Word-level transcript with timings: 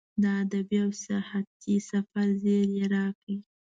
د 0.21 0.23
ادبي 0.41 0.77
او 0.85 0.91
سیاحتي 1.03 1.75
سفر 1.89 2.27
زیری 2.41 2.71
یې 2.77 2.85
راکړ. 2.95 3.35